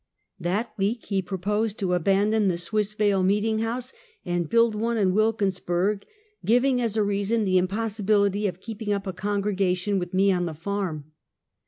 [0.39, 3.93] That week he proposed to abandon the Swissvale meeting house,
[4.25, 6.07] and build one in Wilkinsburg,
[6.43, 10.47] giving as a reason the impossibility of keeping up a congre gation with me on
[10.47, 11.11] the farm.